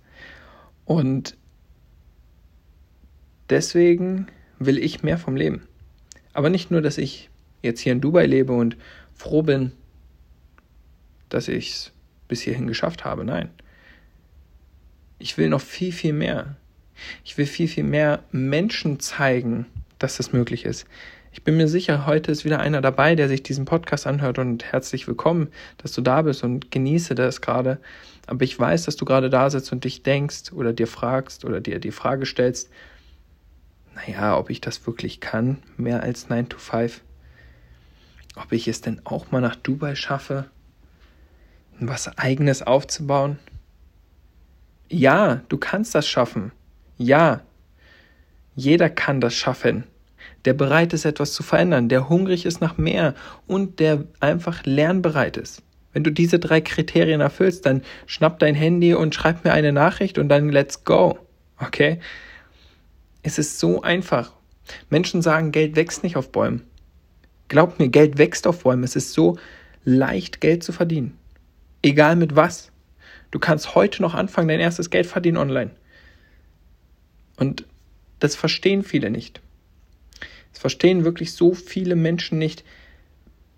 Und 0.88 1.37
deswegen 3.50 4.26
will 4.58 4.79
ich 4.79 5.02
mehr 5.02 5.19
vom 5.19 5.37
Leben. 5.37 5.69
Aber 6.32 6.49
nicht 6.49 6.70
nur, 6.70 6.81
dass 6.81 6.96
ich 6.96 7.29
jetzt 7.61 7.81
hier 7.81 7.93
in 7.93 8.00
Dubai 8.00 8.25
lebe 8.25 8.55
und 8.55 8.79
froh 9.14 9.43
bin, 9.43 9.73
dass 11.29 11.46
ich 11.46 11.73
es 11.73 11.93
bis 12.26 12.40
hierhin 12.40 12.67
geschafft 12.67 13.05
habe. 13.05 13.26
Nein. 13.26 13.50
Ich 15.19 15.37
will 15.37 15.50
noch 15.50 15.61
viel, 15.61 15.93
viel 15.93 16.14
mehr. 16.14 16.56
Ich 17.23 17.37
will 17.37 17.44
viel, 17.44 17.69
viel 17.69 17.84
mehr 17.84 18.23
Menschen 18.32 18.99
zeigen, 18.99 19.67
dass 19.99 20.17
das 20.17 20.32
möglich 20.32 20.64
ist. 20.64 20.87
Ich 21.32 21.43
bin 21.43 21.58
mir 21.58 21.69
sicher, 21.69 22.06
heute 22.06 22.32
ist 22.32 22.46
wieder 22.46 22.61
einer 22.61 22.81
dabei, 22.81 23.14
der 23.14 23.29
sich 23.29 23.43
diesen 23.43 23.67
Podcast 23.67 24.06
anhört 24.06 24.38
und 24.38 24.64
herzlich 24.64 25.06
willkommen, 25.06 25.49
dass 25.76 25.93
du 25.93 26.00
da 26.00 26.23
bist 26.23 26.44
und 26.44 26.70
genieße 26.70 27.14
das 27.14 27.43
gerade. 27.43 27.79
Aber 28.29 28.45
ich 28.45 28.59
weiß, 28.59 28.85
dass 28.85 28.97
du 28.97 29.07
gerade 29.07 29.31
da 29.31 29.49
sitzt 29.49 29.73
und 29.73 29.85
dich 29.85 30.03
denkst 30.03 30.53
oder 30.53 30.75
dir 30.75 30.87
fragst 30.87 31.47
oder 31.47 31.63
dir 31.63 31.79
die 31.79 31.91
Frage 31.91 32.27
stellst, 32.27 32.71
naja, 33.95 34.37
ob 34.37 34.51
ich 34.51 34.61
das 34.61 34.87
wirklich 34.87 35.21
kann, 35.21 35.63
mehr 35.79 36.03
als 36.03 36.29
9 36.29 36.51
to 36.51 36.59
5. 36.59 37.01
Ob 38.37 38.53
ich 38.53 38.69
es 38.69 38.83
denn 38.83 39.01
auch 39.05 39.31
mal 39.31 39.41
nach 39.41 39.57
Dubai 39.57 39.95
schaffe, 39.95 40.45
was 41.81 42.19
eigenes 42.19 42.63
aufzubauen. 42.63 43.39
Ja, 44.91 45.41
du 45.49 45.57
kannst 45.57 45.95
das 45.95 46.07
schaffen. 46.07 46.53
Ja, 46.99 47.41
jeder 48.55 48.91
kann 48.91 49.23
das 49.23 49.35
schaffen, 49.35 49.85
der 50.45 50.53
bereit 50.53 50.93
ist, 50.93 51.07
etwas 51.07 51.33
zu 51.33 51.43
verändern, 51.43 51.89
der 51.89 52.11
hungrig 52.11 52.45
ist 52.45 52.61
nach 52.61 52.77
mehr 52.77 53.15
und 53.47 53.81
der 53.81 54.05
einfach 54.21 54.67
lernbereit 54.67 55.39
ist. 55.39 55.63
Wenn 55.99 56.05
du 56.05 56.12
diese 56.12 56.39
drei 56.39 56.61
Kriterien 56.61 57.21
erfüllst, 57.21 57.67
dann 57.67 57.83
schnapp 58.06 58.39
dein 58.39 58.55
Handy 58.55 58.95
und 58.95 59.17
schreib 59.17 59.45
mir 59.45 59.53
eine 59.53 59.73
Nachricht 59.73 60.17
und 60.17 60.29
dann 60.29 60.49
let's 60.49 60.85
go. 60.85 61.19
Okay? 61.59 61.99
Es 63.25 63.37
ist 63.37 63.59
so 63.59 63.83
einfach. 63.83 64.33
Menschen 64.91 65.23
sagen, 65.23 65.50
Geld 65.50 65.75
wächst 65.75 66.05
nicht 66.05 66.15
auf 66.15 66.31
Bäumen. 66.31 66.62
Glaub 67.49 67.81
mir, 67.81 67.89
Geld 67.89 68.17
wächst 68.17 68.47
auf 68.47 68.62
Bäumen. 68.62 68.85
Es 68.85 68.95
ist 68.95 69.12
so 69.12 69.39
leicht, 69.83 70.41
Geld 70.41 70.62
zu 70.62 70.71
verdienen. 70.71 71.19
Egal 71.83 72.15
mit 72.15 72.37
was. 72.37 72.71
Du 73.33 73.41
kannst 73.41 73.75
heute 73.75 74.01
noch 74.01 74.15
anfangen, 74.15 74.47
dein 74.47 74.61
erstes 74.61 74.91
Geld 74.91 75.09
verdienen 75.09 75.39
online. 75.39 75.73
Und 77.39 77.67
das 78.21 78.37
verstehen 78.37 78.85
viele 78.85 79.11
nicht. 79.11 79.41
Es 80.53 80.61
verstehen 80.61 81.03
wirklich 81.03 81.33
so 81.33 81.55
viele 81.55 81.97
Menschen 81.97 82.39
nicht, 82.39 82.62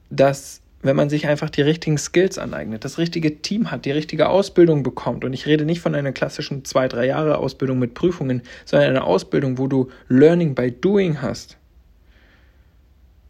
dass 0.08 0.59
wenn 0.82 0.96
man 0.96 1.10
sich 1.10 1.26
einfach 1.26 1.50
die 1.50 1.62
richtigen 1.62 1.98
Skills 1.98 2.38
aneignet, 2.38 2.84
das 2.84 2.98
richtige 2.98 3.42
Team 3.42 3.70
hat, 3.70 3.84
die 3.84 3.90
richtige 3.90 4.28
Ausbildung 4.28 4.82
bekommt, 4.82 5.24
und 5.24 5.32
ich 5.34 5.46
rede 5.46 5.64
nicht 5.64 5.80
von 5.80 5.94
einer 5.94 6.12
klassischen 6.12 6.64
zwei, 6.64 6.88
drei 6.88 7.06
Jahre 7.06 7.38
Ausbildung 7.38 7.78
mit 7.78 7.94
Prüfungen, 7.94 8.42
sondern 8.64 8.90
eine 8.90 9.04
Ausbildung, 9.04 9.58
wo 9.58 9.66
du 9.66 9.90
Learning 10.08 10.54
by 10.54 10.72
Doing 10.72 11.20
hast, 11.20 11.58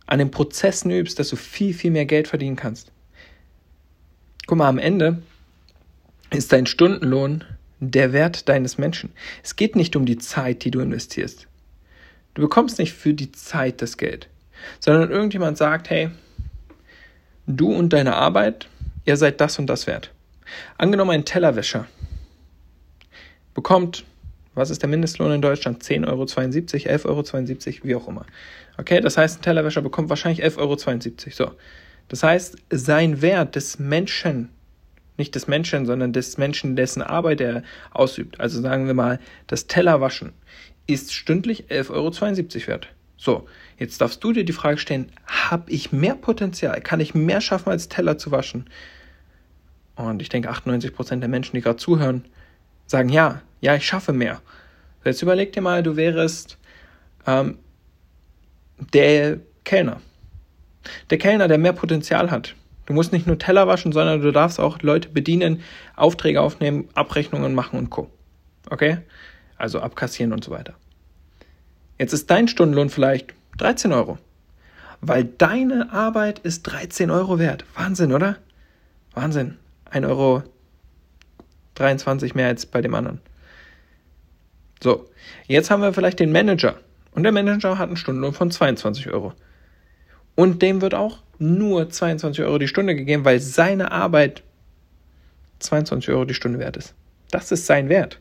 an 0.07 0.19
den 0.19 0.31
Prozessen 0.31 0.91
übst, 0.91 1.19
dass 1.19 1.31
du 1.31 1.37
viel, 1.37 1.75
viel 1.75 1.91
mehr 1.91 2.07
Geld 2.07 2.29
verdienen 2.29 2.57
kannst. 2.57 2.93
Guck 4.47 4.59
mal, 4.59 4.69
am 4.69 4.79
Ende 4.79 5.23
ist 6.31 6.53
dein 6.53 6.67
Stundenlohn 6.67 7.45
der 7.81 8.13
Wert 8.13 8.49
deines 8.49 8.79
Menschen. 8.79 9.13
Es 9.43 9.57
geht 9.57 9.75
nicht 9.75 9.97
um 9.97 10.07
die 10.07 10.19
Zeit, 10.19 10.65
die 10.65 10.71
du 10.71 10.81
investierst. 10.81 11.49
Du 12.35 12.43
bekommst 12.43 12.79
nicht 12.79 12.93
für 12.93 13.15
die 13.15 13.33
Zeit 13.33 13.83
das 13.83 13.97
Geld, 13.97 14.29
sondern 14.79 15.11
irgendjemand 15.11 15.57
sagt, 15.57 15.91
hey, 15.91 16.11
du 17.57 17.73
und 17.73 17.93
deine 17.93 18.15
Arbeit, 18.15 18.69
ihr 19.05 19.17
seid 19.17 19.41
das 19.41 19.59
und 19.59 19.67
das 19.67 19.87
wert. 19.87 20.13
Angenommen, 20.79 21.11
ein 21.11 21.25
Tellerwäscher 21.25 21.87
bekommt, 23.55 24.05
was 24.55 24.71
ist 24.71 24.83
der 24.83 24.89
Mindestlohn 24.89 25.33
in 25.33 25.43
Deutschland? 25.43 25.83
10,72 25.83 26.09
Euro, 26.09 27.21
11,72 27.21 27.67
Euro, 27.67 27.85
wie 27.85 27.95
auch 27.95 28.09
immer. 28.09 28.27
Okay, 28.79 29.01
das 29.01 29.17
heißt, 29.17 29.39
ein 29.39 29.43
Tellerwäscher 29.43 29.83
bekommt 29.83 30.09
wahrscheinlich 30.09 30.45
11,72 30.45 30.59
Euro. 30.61 30.77
So. 31.31 31.57
Das 32.09 32.23
heißt, 32.23 32.57
sein 32.71 33.23
Wert 33.23 33.55
des 33.55 33.79
Menschen 33.79 34.51
nicht 35.21 35.35
des 35.35 35.47
Menschen, 35.47 35.87
sondern 35.87 36.13
des 36.13 36.39
Menschen, 36.39 36.75
dessen 36.75 37.03
Arbeit 37.03 37.41
er 37.41 37.63
ausübt. 37.93 38.41
Also 38.41 38.61
sagen 38.61 38.87
wir 38.87 38.95
mal, 38.95 39.21
das 39.47 39.69
Tellerwaschen 39.69 40.33
ist 40.89 41.13
stündlich 41.13 41.67
11,72 41.67 41.91
Euro 41.91 42.67
wert. 42.67 42.89
So, 43.23 43.47
jetzt 43.77 44.01
darfst 44.01 44.25
du 44.25 44.33
dir 44.33 44.47
die 44.47 44.55
Frage 44.55 44.79
stellen, 44.79 45.13
habe 45.27 45.71
ich 45.71 45.93
mehr 45.93 46.15
Potenzial? 46.15 46.81
Kann 46.81 47.01
ich 47.01 47.15
mehr 47.15 47.43
schaffen, 47.43 47.69
als 47.69 47.91
Teller 47.91 48.17
zu 48.17 48.31
waschen? 48.31 48.65
Und 49.95 50.23
ich 50.23 50.31
denke, 50.31 50.51
98% 50.51 51.21
der 51.21 51.29
Menschen, 51.29 51.55
die 51.55 51.61
gerade 51.61 51.77
zuhören, 51.77 52.25
sagen 52.87 53.11
ja, 53.11 53.43
ja, 53.61 53.75
ich 53.75 53.87
schaffe 53.87 54.15
mehr. 54.15 54.41
Jetzt 55.05 55.21
überleg 55.21 55.53
dir 55.53 55.61
mal, 55.61 55.83
du 55.83 55.97
wärst 55.97 56.57
ähm, 57.27 57.59
der 58.95 59.41
Kellner. 59.65 60.01
Der 61.11 61.19
Kellner, 61.19 61.47
der 61.47 61.59
mehr 61.59 61.75
Potenzial 61.75 62.31
hat. 62.31 62.55
Du 62.87 62.95
musst 62.95 63.13
nicht 63.13 63.27
nur 63.27 63.39
Teller 63.39 63.67
waschen, 63.67 63.93
sondern 63.93 64.23
du 64.23 64.33
darfst 64.33 64.59
auch 64.59 64.81
Leute 64.81 65.11
bedienen, 65.11 65.63
Aufträge 65.95 66.41
aufnehmen, 66.41 66.89
Abrechnungen 66.95 67.55
machen 67.55 67.79
und 67.79 67.91
Co. 67.91 68.11
Okay? 68.71 68.97
Also 69.59 69.81
abkassieren 69.81 70.33
und 70.33 70.43
so 70.43 70.53
weiter. 70.53 70.75
Jetzt 72.01 72.15
ist 72.15 72.31
dein 72.31 72.49
Stundenlohn 72.49 72.89
vielleicht 72.89 73.35
13 73.59 73.93
Euro. 73.93 74.17
Weil 75.03 75.23
deine 75.25 75.93
Arbeit 75.93 76.39
ist 76.39 76.63
13 76.63 77.11
Euro 77.11 77.39
wert. 77.39 77.67
Wahnsinn, 77.75 78.15
oder? 78.15 78.39
Wahnsinn. 79.13 79.59
1 79.91 80.07
Euro 80.07 80.43
23 81.75 82.35
mehr 82.35 82.47
als 82.47 82.65
bei 82.65 82.81
dem 82.81 82.95
anderen. 82.95 83.21
So, 84.83 85.11
jetzt 85.47 85.71
haben 85.71 85.83
wir 85.83 85.93
vielleicht 85.93 86.21
den 86.21 86.33
Manager. 86.33 86.77
Und 87.13 87.25
der 87.25 87.33
Manager 87.33 87.77
hat 87.77 87.89
einen 87.89 87.99
Stundenlohn 87.99 88.33
von 88.33 88.51
22 88.51 89.11
Euro. 89.11 89.35
Und 90.35 90.63
dem 90.63 90.81
wird 90.81 90.95
auch 90.95 91.19
nur 91.39 91.91
22 91.91 92.43
Euro 92.47 92.57
die 92.57 92.69
Stunde 92.69 92.97
gegeben, 92.97 93.27
weil 93.27 93.41
seine 93.41 93.93
Arbeit 93.93 94.43
22 95.59 96.09
Euro 96.09 96.25
die 96.25 96.33
Stunde 96.33 96.61
wert 96.61 96.79
ist. 96.79 96.95
Das 97.31 97.53
ist 97.53 97.67
sein 97.67 97.91
Wert. 97.91 98.21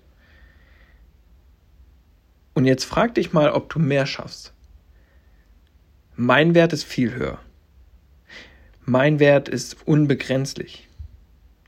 Und 2.60 2.66
jetzt 2.66 2.84
frag 2.84 3.16
dich 3.16 3.32
mal, 3.32 3.52
ob 3.52 3.70
du 3.70 3.80
mehr 3.80 4.06
schaffst. 4.06 4.52
Mein 6.18 6.56
Wert 6.56 6.74
ist 6.74 6.84
viel 6.84 7.16
höher. 7.16 7.40
Mein 8.84 9.22
Wert 9.22 9.48
ist 9.48 9.88
unbegrenzlich. 9.88 10.90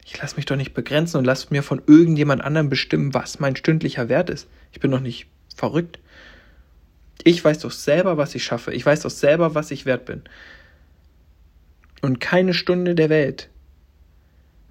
Ich 0.04 0.22
lasse 0.22 0.36
mich 0.36 0.48
doch 0.48 0.58
nicht 0.58 0.74
begrenzen 0.74 1.16
und 1.16 1.24
lasse 1.24 1.48
mir 1.50 1.64
von 1.64 1.82
irgendjemand 1.88 2.42
anderem 2.42 2.68
bestimmen, 2.68 3.14
was 3.14 3.40
mein 3.40 3.56
stündlicher 3.56 4.10
Wert 4.10 4.30
ist. 4.30 4.50
Ich 4.74 4.82
bin 4.82 4.92
doch 4.92 5.00
nicht 5.00 5.28
verrückt. 5.56 5.98
Ich 7.24 7.42
weiß 7.42 7.60
doch 7.60 7.72
selber, 7.72 8.18
was 8.18 8.36
ich 8.36 8.44
schaffe. 8.44 8.74
Ich 8.74 8.86
weiß 8.86 9.00
doch 9.00 9.12
selber, 9.12 9.56
was 9.56 9.72
ich 9.72 9.86
wert 9.86 10.04
bin. 10.04 10.24
Und 12.02 12.20
keine 12.20 12.54
Stunde 12.54 12.96
der 12.96 13.10
Welt 13.10 13.50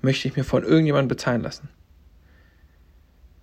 möchte 0.03 0.29
ich 0.29 0.37
mir 0.37 0.45
von 0.45 0.65
irgendjemandem 0.65 1.09
bezahlen 1.09 1.41
lassen. 1.41 1.71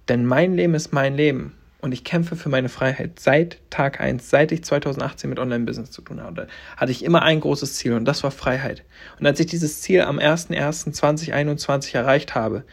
Denn 0.10 0.28
mein 0.28 0.54
Leben 0.56 0.76
ist 0.76 0.94
mein 0.94 1.16
Leben 1.16 1.58
und 1.80 1.92
ich 1.92 2.04
kämpfe 2.04 2.36
für 2.36 2.50
meine 2.50 2.70
Freiheit 2.70 3.20
seit 3.20 3.60
Tag 3.70 4.00
1, 4.00 4.30
seit 4.30 4.52
ich 4.52 4.64
2018 4.64 5.30
mit 5.30 5.40
Online-Business 5.40 5.92
zu 5.92 6.02
tun 6.02 6.22
hatte, 6.22 6.48
hatte 6.76 6.92
ich 6.92 7.04
immer 7.04 7.22
ein 7.22 7.40
großes 7.40 7.76
Ziel 7.76 7.94
und 7.94 8.06
das 8.06 8.24
war 8.24 8.32
Freiheit. 8.32 8.84
Und 9.20 9.26
als 9.28 9.40
ich 9.40 9.46
dieses 9.46 9.82
Ziel 9.82 10.02
am 10.02 10.18
01.01.2021 10.18 11.94
erreicht 11.94 12.36
habe, 12.36 12.64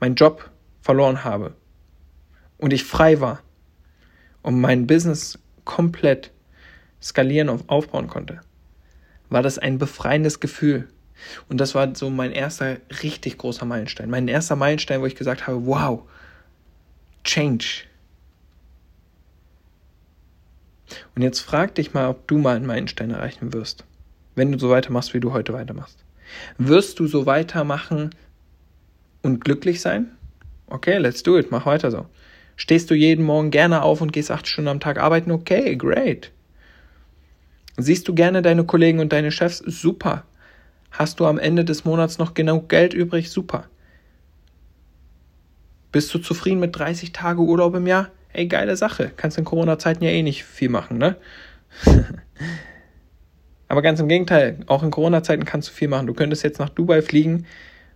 meinen 0.00 0.16
Job 0.16 0.50
verloren 0.82 1.24
habe 1.24 1.54
und 2.58 2.72
ich 2.72 2.84
frei 2.84 3.20
war 3.20 3.40
und 4.42 4.60
mein 4.60 4.86
Business 4.86 5.38
komplett 5.64 6.30
skalieren 7.00 7.48
und 7.48 7.68
aufbauen 7.68 8.08
konnte, 8.08 8.40
war 9.30 9.42
das 9.42 9.58
ein 9.58 9.78
befreiendes 9.78 10.40
Gefühl. 10.40 10.88
Und 11.48 11.58
das 11.58 11.74
war 11.74 11.94
so 11.94 12.10
mein 12.10 12.32
erster 12.32 12.78
richtig 13.02 13.38
großer 13.38 13.64
Meilenstein. 13.64 14.10
Mein 14.10 14.28
erster 14.28 14.56
Meilenstein, 14.56 15.00
wo 15.00 15.06
ich 15.06 15.14
gesagt 15.14 15.46
habe, 15.46 15.66
wow, 15.66 16.02
Change. 17.24 17.84
Und 21.14 21.22
jetzt 21.22 21.40
frag 21.40 21.74
dich 21.74 21.94
mal, 21.94 22.08
ob 22.08 22.26
du 22.28 22.38
mal 22.38 22.56
einen 22.56 22.66
Meilenstein 22.66 23.10
erreichen 23.10 23.52
wirst, 23.52 23.84
wenn 24.34 24.52
du 24.52 24.58
so 24.58 24.70
weitermachst, 24.70 25.14
wie 25.14 25.20
du 25.20 25.32
heute 25.32 25.52
weitermachst. 25.52 25.98
Wirst 26.58 26.98
du 26.98 27.06
so 27.06 27.26
weitermachen 27.26 28.10
und 29.22 29.44
glücklich 29.44 29.80
sein? 29.80 30.12
Okay, 30.66 30.98
let's 30.98 31.22
do 31.22 31.38
it, 31.38 31.50
mach 31.50 31.66
weiter 31.66 31.90
so. 31.90 32.06
Stehst 32.56 32.90
du 32.90 32.94
jeden 32.94 33.24
Morgen 33.24 33.50
gerne 33.50 33.82
auf 33.82 34.00
und 34.00 34.12
gehst 34.12 34.30
acht 34.30 34.46
Stunden 34.46 34.68
am 34.68 34.80
Tag 34.80 34.98
arbeiten? 34.98 35.30
Okay, 35.30 35.76
great. 35.76 36.30
Siehst 37.76 38.06
du 38.08 38.14
gerne 38.14 38.42
deine 38.42 38.64
Kollegen 38.64 39.00
und 39.00 39.12
deine 39.12 39.32
Chefs? 39.32 39.58
Super. 39.58 40.24
Hast 40.90 41.20
du 41.20 41.26
am 41.26 41.38
Ende 41.38 41.64
des 41.64 41.84
Monats 41.84 42.18
noch 42.18 42.34
genug 42.34 42.68
Geld 42.68 42.92
übrig? 42.92 43.30
Super. 43.30 43.64
Bist 45.90 46.12
du 46.14 46.18
zufrieden 46.18 46.60
mit 46.60 46.76
30 46.76 47.12
Tage 47.12 47.40
Urlaub 47.40 47.74
im 47.74 47.86
Jahr? 47.86 48.10
Ey, 48.32 48.46
geile 48.46 48.76
Sache. 48.76 49.10
Kannst 49.16 49.38
in 49.38 49.44
Corona-Zeiten 49.44 50.02
ja 50.04 50.10
eh 50.10 50.22
nicht 50.22 50.44
viel 50.44 50.68
machen, 50.68 50.98
ne? 50.98 51.16
aber 53.68 53.82
ganz 53.82 54.00
im 54.00 54.08
Gegenteil, 54.08 54.60
auch 54.66 54.82
in 54.82 54.90
Corona-Zeiten 54.90 55.44
kannst 55.44 55.68
du 55.68 55.72
viel 55.72 55.88
machen. 55.88 56.06
Du 56.06 56.14
könntest 56.14 56.42
jetzt 56.42 56.58
nach 56.58 56.70
Dubai 56.70 57.02
fliegen, 57.02 57.46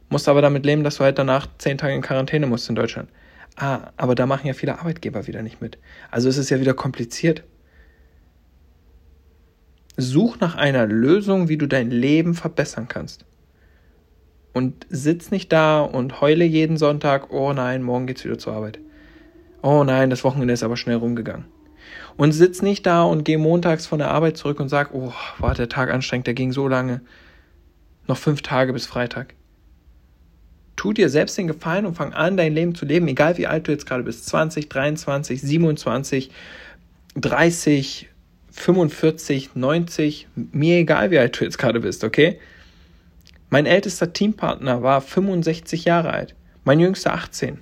musst 0.09 0.29
aber 0.29 0.43
damit 0.43 0.67
leben, 0.67 0.85
dass 0.85 0.97
du 0.97 1.05
halt 1.05 1.19
danach 1.19 1.47
zehn 1.59 1.79
Tage 1.79 1.95
in 1.95 2.03
Quarantäne 2.03 2.47
musst 2.47 2.69
in 2.69 2.75
Deutschland. 2.75 3.09
Ah, 3.57 3.93
aber 3.97 4.15
da 4.15 4.27
machen 4.27 4.47
ja 4.47 4.53
viele 4.53 4.79
Arbeitgeber 4.79 5.27
wieder 5.27 5.43
nicht 5.43 5.63
mit. 5.63 5.79
Also 6.11 6.29
es 6.29 6.37
ist 6.37 6.51
ja 6.51 6.61
wieder 6.61 6.75
kompliziert. 6.75 7.43
Such 9.97 10.39
nach 10.41 10.57
einer 10.57 10.87
Lösung, 10.87 11.49
wie 11.49 11.57
du 11.57 11.67
dein 11.67 11.91
Leben 11.91 12.35
verbessern 12.35 12.89
kannst. 12.89 13.25
Und 14.53 14.87
sitz 14.91 15.31
nicht 15.31 15.53
da 15.53 15.81
und 15.81 16.21
heule 16.21 16.45
jeden 16.45 16.77
Sonntag, 16.77 17.31
oh 17.33 17.55
nein, 17.55 17.83
morgen 17.83 18.07
geht's 18.07 18.25
wieder 18.25 18.39
zur 18.39 18.53
Arbeit. 18.53 18.79
Oh 19.63 19.85
nein, 19.85 20.11
das 20.11 20.25
Wochenende 20.25 20.55
ist 20.55 20.63
aber 20.63 20.77
schnell 20.77 20.97
rumgegangen. 20.97 21.47
Und 22.17 22.33
sitz 22.33 22.63
nicht 22.63 22.87
da 22.87 23.03
und 23.03 23.25
geh 23.25 23.37
montags 23.37 23.87
von 23.87 23.99
der 23.99 24.11
Arbeit 24.11 24.37
zurück 24.37 24.61
und 24.61 24.69
sag, 24.69 24.95
oh, 24.95 25.13
war 25.39 25.55
der 25.55 25.69
Tag 25.69 25.91
anstrengend, 25.91 26.27
der 26.27 26.35
ging 26.35 26.53
so 26.53 26.67
lange. 26.69 27.01
Noch 28.07 28.17
fünf 28.17 28.43
Tage 28.43 28.73
bis 28.73 28.87
Freitag 28.87 29.35
tu 30.77 30.93
dir 30.93 31.09
selbst 31.09 31.37
den 31.37 31.47
Gefallen 31.47 31.87
und 31.87 31.95
fang 31.95 32.13
an, 32.13 32.37
dein 32.37 32.55
Leben 32.55 32.75
zu 32.75 32.85
leben, 32.85 33.09
egal 33.09 33.39
wie 33.39 33.47
alt 33.47 33.67
du 33.67 33.73
jetzt 33.73 33.87
gerade 33.87 34.05
bist. 34.05 34.27
20, 34.27 34.69
23, 34.69 35.41
27, 35.41 36.31
30, 37.17 38.09
45, 38.53 39.51
90, 39.55 40.29
mir 40.53 40.79
egal 40.79 41.11
wie 41.11 41.19
alt 41.19 41.41
du 41.41 41.45
jetzt 41.45 41.59
gerade 41.59 41.81
bist, 41.81 42.05
okay? 42.05 42.39
Mein 43.49 43.67
ältester 43.67 44.13
Teampartner 44.13 44.83
war 44.83 45.01
65 45.01 45.85
Jahre 45.85 46.13
alt, 46.13 46.35
mein 46.65 46.79
jüngster 46.79 47.15
18. 47.15 47.61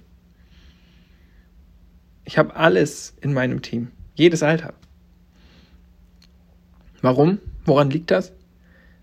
Ich 2.25 2.39
habe 2.39 2.57
alles 2.57 3.15
in 3.21 3.33
meinem 3.33 3.63
Team, 3.63 3.91
jedes 4.15 4.43
Alter. 4.43 4.73
Warum? 7.03 7.39
Woran 7.67 7.91
liegt 7.91 8.11
das? 8.11 8.33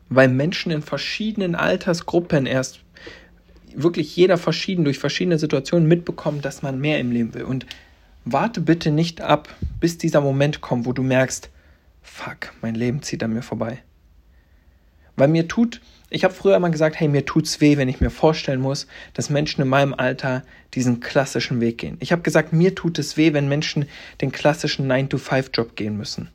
Weil 0.09 0.27
Menschen 0.27 0.71
in 0.71 0.81
verschiedenen 0.81 1.55
Altersgruppen 1.55 2.45
erst 2.45 2.81
wirklich 3.73 4.15
jeder 4.15 4.37
verschieden 4.37 4.83
durch 4.83 4.99
verschiedene 4.99 5.37
Situationen 5.37 5.87
mitbekommt, 5.87 6.43
dass 6.43 6.61
man 6.61 6.79
mehr 6.79 6.99
im 6.99 7.11
Leben 7.11 7.33
will. 7.33 7.43
Und 7.43 7.65
warte 8.25 8.61
bitte 8.61 8.91
nicht 8.91 9.21
ab, 9.21 9.49
bis 9.79 9.97
dieser 9.97 10.21
Moment 10.21 10.61
kommt, 10.61 10.85
wo 10.85 10.93
du 10.93 11.03
merkst, 11.03 11.49
fuck, 12.01 12.53
mein 12.61 12.75
Leben 12.75 13.01
zieht 13.01 13.23
an 13.23 13.33
mir 13.33 13.43
vorbei. 13.43 13.83
Weil 15.15 15.27
mir 15.27 15.47
tut, 15.47 15.81
ich 16.11 16.25
habe 16.25 16.33
früher 16.33 16.57
immer 16.57 16.69
gesagt, 16.69 16.99
hey, 16.99 17.07
mir 17.07 17.25
tut's 17.25 17.61
weh, 17.61 17.77
wenn 17.77 17.87
ich 17.87 18.01
mir 18.01 18.09
vorstellen 18.09 18.59
muss, 18.59 18.85
dass 19.13 19.29
Menschen 19.29 19.61
in 19.61 19.69
meinem 19.69 19.93
Alter 19.93 20.43
diesen 20.73 20.99
klassischen 20.99 21.61
Weg 21.61 21.77
gehen. 21.77 21.95
Ich 22.01 22.11
habe 22.11 22.21
gesagt, 22.21 22.51
mir 22.51 22.75
tut 22.75 22.99
es 22.99 23.15
weh, 23.15 23.33
wenn 23.33 23.47
Menschen 23.47 23.85
den 24.19 24.33
klassischen 24.33 24.91
9-to-5-Job 24.91 25.77
gehen 25.77 25.97
müssen. 25.97 26.29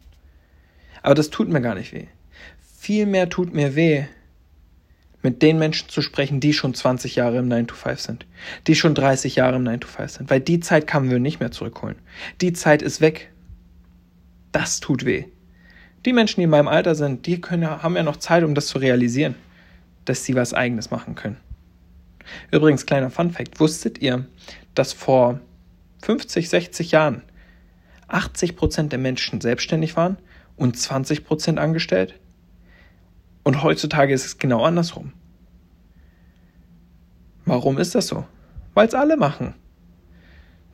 Aber 1.02 1.14
das 1.14 1.28
tut 1.28 1.50
mir 1.50 1.60
gar 1.60 1.74
nicht 1.74 1.92
weh. 1.92 2.06
Vielmehr 2.78 3.28
tut 3.28 3.52
mir 3.52 3.76
weh, 3.76 4.06
mit 5.22 5.42
den 5.42 5.58
Menschen 5.58 5.90
zu 5.90 6.00
sprechen, 6.00 6.40
die 6.40 6.54
schon 6.54 6.72
20 6.72 7.16
Jahre 7.16 7.38
im 7.38 7.48
9 7.48 7.66
to 7.66 7.74
5 7.74 8.00
sind, 8.00 8.26
die 8.66 8.76
schon 8.76 8.94
30 8.94 9.36
Jahre 9.36 9.56
im 9.56 9.64
9 9.64 9.80
to 9.80 9.88
5 9.88 10.10
sind, 10.10 10.30
weil 10.30 10.40
die 10.40 10.60
Zeit 10.60 10.86
kann 10.86 11.10
wir 11.10 11.18
nicht 11.18 11.40
mehr 11.40 11.50
zurückholen. 11.50 11.96
Die 12.40 12.54
Zeit 12.54 12.80
ist 12.80 13.02
weg. 13.02 13.30
Das 14.52 14.80
tut 14.80 15.04
weh. 15.04 15.24
Die 16.06 16.12
Menschen, 16.12 16.40
die 16.40 16.44
in 16.44 16.50
meinem 16.50 16.68
Alter 16.68 16.94
sind, 16.94 17.26
die 17.26 17.40
können, 17.40 17.82
haben 17.82 17.96
ja 17.96 18.02
noch 18.02 18.16
Zeit, 18.16 18.44
um 18.44 18.54
das 18.54 18.68
zu 18.68 18.78
realisieren, 18.78 19.34
dass 20.06 20.24
sie 20.24 20.34
was 20.34 20.54
eigenes 20.54 20.90
machen 20.90 21.14
können. 21.14 21.36
Übrigens, 22.50 22.86
kleiner 22.86 23.10
Fun 23.10 23.30
Fact, 23.30 23.60
wusstet 23.60 23.98
ihr, 23.98 24.26
dass 24.74 24.92
vor 24.92 25.40
50, 26.02 26.48
60 26.48 26.90
Jahren 26.92 27.22
80 28.08 28.56
Prozent 28.56 28.92
der 28.92 28.98
Menschen 28.98 29.40
selbstständig 29.40 29.96
waren 29.96 30.16
und 30.56 30.78
20 30.78 31.24
Prozent 31.24 31.58
angestellt? 31.58 32.18
Und 33.42 33.62
heutzutage 33.62 34.12
ist 34.12 34.26
es 34.26 34.38
genau 34.38 34.64
andersrum. 34.64 35.12
Warum 37.44 37.78
ist 37.78 37.94
das 37.94 38.08
so? 38.08 38.26
Weil 38.74 38.88
es 38.88 38.94
alle 38.94 39.16
machen. 39.16 39.54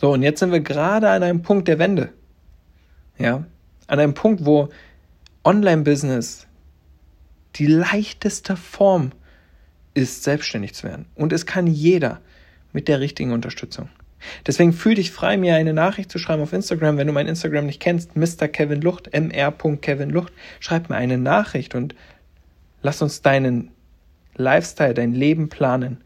So, 0.01 0.12
und 0.12 0.23
jetzt 0.23 0.41
sind 0.41 0.53
wir 0.53 0.61
gerade 0.61 1.11
an 1.11 1.23
einem 1.23 1.43
Punkt 1.43 1.69
der 1.69 1.79
Wende. 1.79 2.12
Ja, 3.19 3.45
an 3.87 3.99
einem 4.01 4.15
Punkt, 4.15 4.47
wo 4.47 4.71
Online-Business 5.45 6.47
die 7.57 7.67
leichteste 7.67 8.57
Form 8.57 9.12
ist, 9.95 10.25
selbstständig 10.25 10.75
zu 10.75 10.85
werden. 10.85 11.07
Und 11.15 11.33
es 11.33 11.47
kann 11.47 11.67
jeder 11.67 12.21
mit 12.73 12.89
der 12.89 13.01
richtigen 13.01 13.33
Unterstützung. 13.33 13.89
Deswegen 14.47 14.73
fühl 14.73 14.95
dich 14.95 15.11
frei, 15.11 15.37
mir 15.37 15.57
eine 15.57 15.73
Nachricht 15.73 16.11
zu 16.11 16.19
schreiben 16.19 16.43
auf 16.43 16.53
Instagram, 16.53 16.97
wenn 16.97 17.09
du 17.09 17.13
mein 17.13 17.27
Instagram 17.27 17.67
nicht 17.67 17.81
kennst, 17.81 18.17
Mr. 18.17 18.47
Kevin 18.47 18.81
Lucht, 18.81 19.11
mr.kevin 19.13 20.11
Lucht. 20.11 20.33
Schreib 20.61 20.89
mir 20.89 20.97
eine 20.97 21.19
Nachricht 21.19 21.75
und 21.75 21.95
Lass 22.83 23.01
uns 23.01 23.23
deinen 23.23 23.71
Lifestyle, 24.35 24.95
dein 24.95 25.15
Leben 25.15 25.49
planen. 25.49 26.03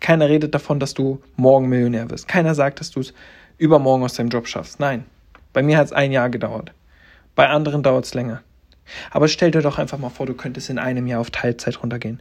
Keiner 0.00 0.28
redet 0.28 0.54
davon, 0.54 0.80
dass 0.80 0.94
du 0.94 1.22
morgen 1.36 1.68
Millionär 1.68 2.10
wirst. 2.10 2.28
Keiner 2.28 2.54
sagt, 2.54 2.80
dass 2.80 2.90
du 2.90 3.00
es 3.00 3.14
übermorgen 3.58 4.04
aus 4.04 4.14
deinem 4.14 4.30
Job 4.30 4.48
schaffst. 4.48 4.80
Nein. 4.80 5.04
Bei 5.52 5.62
mir 5.62 5.78
hat 5.78 5.86
es 5.86 5.92
ein 5.92 6.12
Jahr 6.12 6.30
gedauert. 6.30 6.72
Bei 7.34 7.48
anderen 7.48 7.82
dauert 7.82 8.06
es 8.06 8.14
länger. 8.14 8.42
Aber 9.10 9.28
stell 9.28 9.50
dir 9.50 9.62
doch 9.62 9.78
einfach 9.78 9.98
mal 9.98 10.10
vor, 10.10 10.26
du 10.26 10.34
könntest 10.34 10.70
in 10.70 10.78
einem 10.78 11.06
Jahr 11.06 11.20
auf 11.20 11.30
Teilzeit 11.30 11.82
runtergehen. 11.82 12.20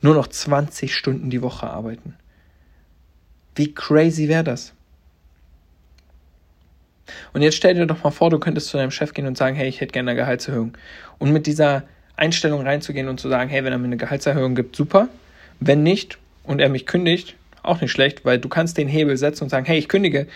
Nur 0.00 0.14
noch 0.14 0.26
20 0.26 0.94
Stunden 0.94 1.30
die 1.30 1.42
Woche 1.42 1.68
arbeiten. 1.68 2.14
Wie 3.54 3.72
crazy 3.72 4.28
wäre 4.28 4.44
das? 4.44 4.72
Und 7.32 7.42
jetzt 7.42 7.56
stell 7.56 7.74
dir 7.74 7.86
doch 7.86 8.02
mal 8.02 8.10
vor, 8.10 8.30
du 8.30 8.38
könntest 8.38 8.68
zu 8.68 8.76
deinem 8.76 8.90
Chef 8.90 9.12
gehen 9.12 9.26
und 9.26 9.36
sagen, 9.36 9.56
hey, 9.56 9.68
ich 9.68 9.80
hätte 9.80 9.92
gerne 9.92 10.10
eine 10.10 10.20
Gehaltserhöhung. 10.20 10.76
Und 11.18 11.32
mit 11.32 11.46
dieser 11.46 11.84
Einstellung 12.16 12.62
reinzugehen 12.62 13.08
und 13.08 13.20
zu 13.20 13.28
sagen, 13.28 13.50
hey, 13.50 13.64
wenn 13.64 13.72
er 13.72 13.78
mir 13.78 13.86
eine 13.86 13.96
Gehaltserhöhung 13.96 14.54
gibt, 14.54 14.76
super. 14.76 15.08
Wenn 15.60 15.82
nicht 15.82 16.18
und 16.44 16.60
er 16.60 16.68
mich 16.68 16.86
kündigt, 16.86 17.36
auch 17.62 17.80
nicht 17.80 17.90
schlecht, 17.90 18.24
weil 18.24 18.38
du 18.38 18.48
kannst 18.48 18.78
den 18.78 18.88
Hebel 18.88 19.16
setzen 19.16 19.44
und 19.44 19.50
sagen, 19.50 19.66
hey, 19.66 19.78
ich 19.78 19.88
kündige, 19.88 20.26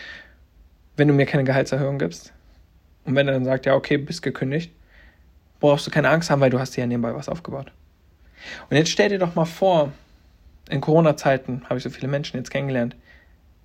wenn 0.97 1.09
du 1.09 1.15
mir 1.15 1.27
keine 1.27 1.45
Gehaltserhöhung 1.45 1.99
gibst. 1.99 2.33
Und 3.05 3.15
wenn 3.15 3.29
er 3.29 3.35
dann 3.35 3.45
sagt, 3.45 3.67
ja, 3.67 3.75
okay, 3.75 3.97
bist 3.97 4.23
gekündigt, 4.23 4.73
brauchst 5.61 5.87
du 5.87 5.91
keine 5.91 6.11
Angst 6.11 6.31
haben, 6.31 6.41
weil 6.41 6.51
du 6.51 6.59
hast 6.59 6.77
dir 6.77 6.83
ja 6.83 6.87
nebenbei 6.87 7.15
was 7.15 7.29
aufgebaut. 7.29 7.73
Und 8.71 8.77
jetzt 8.77 8.91
stell 8.91 9.09
dir 9.09 9.19
doch 9.19 9.35
mal 9.35 9.45
vor, 9.45 9.93
in 10.69 10.81
Corona-Zeiten 10.81 11.63
habe 11.65 11.79
ich 11.79 11.83
so 11.83 11.91
viele 11.91 12.09
Menschen 12.09 12.37
jetzt 12.37 12.51
kennengelernt, 12.51 12.95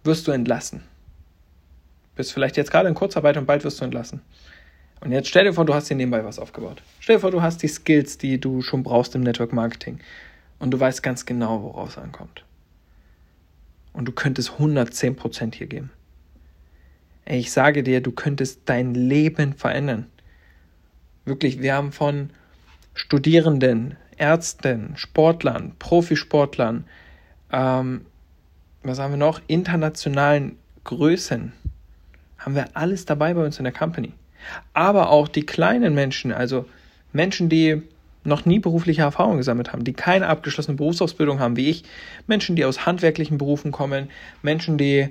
wirst 0.03 0.27
du 0.27 0.31
entlassen. 0.31 0.83
Bist 2.15 2.33
vielleicht 2.33 2.57
jetzt 2.57 2.71
gerade 2.71 2.89
in 2.89 2.95
Kurzarbeit 2.95 3.38
und 3.38 3.45
bald 3.45 3.63
wirst 3.63 3.81
du 3.81 3.85
entlassen. 3.85 4.21
Und 5.01 5.12
jetzt 5.12 5.27
stell 5.27 5.43
dir 5.43 5.53
vor, 5.53 5.65
du 5.65 5.73
hast 5.73 5.89
dir 5.89 5.95
nebenbei 5.95 6.23
was 6.23 6.39
aufgebaut. 6.39 6.81
Stell 7.00 7.17
dir 7.17 7.19
vor, 7.19 7.31
du 7.31 7.41
hast 7.41 7.62
die 7.62 7.67
Skills, 7.67 8.17
die 8.17 8.39
du 8.39 8.62
schon 8.62 8.83
brauchst 8.83 9.15
im 9.15 9.21
Network 9.21 9.51
Marketing. 9.51 10.00
Und 10.59 10.71
du 10.71 10.79
weißt 10.79 11.03
ganz 11.03 11.25
genau, 11.25 11.62
worauf 11.62 11.89
es 11.89 11.97
ankommt. 11.97 12.45
Und 13.91 14.05
du 14.05 14.12
könntest 14.12 14.51
110% 14.51 15.55
hier 15.55 15.67
geben. 15.67 15.91
Ich 17.25 17.51
sage 17.51 17.83
dir, 17.83 18.01
du 18.01 18.12
könntest 18.12 18.62
dein 18.65 18.93
Leben 18.93 19.53
verändern. 19.53 20.07
Wirklich, 21.25 21.61
wir 21.61 21.73
haben 21.73 21.91
von 21.91 22.29
Studierenden, 22.93 23.97
Ärzten, 24.17 24.93
Sportlern, 24.97 25.73
Profisportlern, 25.79 26.85
ähm, 27.51 28.05
was 28.83 28.99
haben 28.99 29.13
wir 29.13 29.17
noch? 29.17 29.41
Internationalen 29.47 30.57
Größen. 30.83 31.53
Haben 32.37 32.55
wir 32.55 32.75
alles 32.75 33.05
dabei 33.05 33.33
bei 33.33 33.45
uns 33.45 33.57
in 33.57 33.63
der 33.63 33.73
Company 33.73 34.13
aber 34.73 35.09
auch 35.09 35.27
die 35.27 35.45
kleinen 35.45 35.93
Menschen, 35.93 36.31
also 36.31 36.65
Menschen, 37.11 37.49
die 37.49 37.81
noch 38.23 38.45
nie 38.45 38.59
berufliche 38.59 39.01
Erfahrung 39.01 39.37
gesammelt 39.37 39.73
haben, 39.73 39.83
die 39.83 39.93
keine 39.93 40.27
abgeschlossene 40.27 40.77
Berufsausbildung 40.77 41.39
haben 41.39 41.57
wie 41.57 41.69
ich, 41.69 41.83
Menschen, 42.25 42.55
die 42.55 42.63
aus 42.63 42.85
handwerklichen 42.85 43.37
Berufen 43.37 43.71
kommen, 43.71 44.09
Menschen, 44.41 44.77
die 44.77 45.09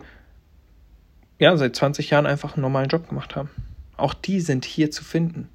ja 1.38 1.56
seit 1.56 1.76
20 1.76 2.10
Jahren 2.10 2.26
einfach 2.26 2.54
einen 2.54 2.62
normalen 2.62 2.88
Job 2.88 3.08
gemacht 3.08 3.36
haben. 3.36 3.50
Auch 3.96 4.14
die 4.14 4.40
sind 4.40 4.64
hier 4.64 4.90
zu 4.90 5.04
finden. 5.04 5.48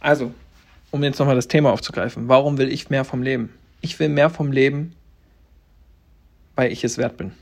Also, 0.00 0.32
um 0.90 1.02
jetzt 1.02 1.18
nochmal 1.18 1.34
das 1.34 1.48
Thema 1.48 1.72
aufzugreifen, 1.72 2.28
warum 2.28 2.58
will 2.58 2.70
ich 2.70 2.90
mehr 2.90 3.04
vom 3.04 3.22
Leben? 3.22 3.52
Ich 3.80 3.98
will 3.98 4.08
mehr 4.08 4.30
vom 4.30 4.52
Leben, 4.52 4.94
weil 6.54 6.72
ich 6.72 6.84
es 6.84 6.98
wert 6.98 7.16
bin. 7.16 7.32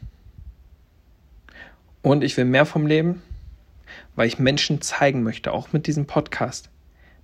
Und 2.02 2.24
ich 2.24 2.36
will 2.36 2.44
mehr 2.44 2.66
vom 2.66 2.86
Leben, 2.86 3.22
weil 4.14 4.28
ich 4.28 4.38
Menschen 4.38 4.80
zeigen 4.80 5.22
möchte, 5.22 5.52
auch 5.52 5.72
mit 5.72 5.86
diesem 5.86 6.06
Podcast, 6.06 6.70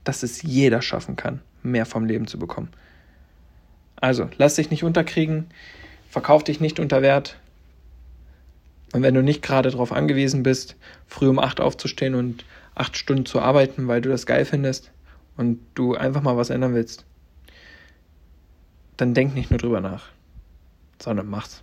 dass 0.05 0.23
es 0.23 0.43
jeder 0.43 0.83
schaffen 0.83 1.17
kann, 1.17 1.41
mehr 1.63 1.87
vom 1.87 2.05
Leben 2.05 2.27
zu 2.27 2.39
bekommen. 2.39 2.71
Also, 3.97 4.29
lass 4.37 4.57
dich 4.57 4.71
nicht 4.71 4.85
unterkriegen, 4.85 5.47
verkauf 6.11 6.45
dich 6.45 6.61
nicht 6.61 6.81
unter 6.81 7.03
Wert. 7.03 7.37
Und 8.93 9.03
wenn 9.03 9.15
du 9.15 9.23
nicht 9.23 9.43
gerade 9.43 9.71
darauf 9.71 9.93
angewiesen 9.93 10.43
bist, 10.43 10.77
früh 11.07 11.29
um 11.29 11.39
acht 11.39 11.61
aufzustehen 11.61 12.15
und 12.15 12.45
acht 12.75 12.97
Stunden 12.97 13.25
zu 13.25 13.41
arbeiten, 13.41 13.89
weil 13.89 14.01
du 14.01 14.11
das 14.11 14.27
geil 14.27 14.45
findest 14.45 14.91
und 15.37 15.61
du 15.75 15.95
einfach 15.95 16.23
mal 16.23 16.37
was 16.37 16.51
ändern 16.51 16.75
willst, 16.75 17.05
dann 18.97 19.15
denk 19.15 19.35
nicht 19.35 19.51
nur 19.51 19.59
drüber 19.59 19.81
nach, 19.81 20.09
sondern 20.99 21.29
mach's. 21.29 21.63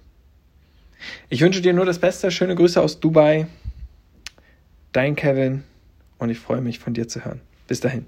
Ich 1.29 1.41
wünsche 1.41 1.61
dir 1.61 1.73
nur 1.73 1.85
das 1.85 1.99
Beste. 1.99 2.31
Schöne 2.31 2.55
Grüße 2.55 2.81
aus 2.81 2.99
Dubai. 2.99 3.47
Dein 4.91 5.15
Kevin 5.15 5.63
und 6.17 6.29
ich 6.29 6.39
freue 6.39 6.61
mich 6.61 6.79
von 6.79 6.93
dir 6.93 7.07
zu 7.07 7.23
hören. 7.23 7.41
Bis 7.67 7.79
dahin. 7.79 8.05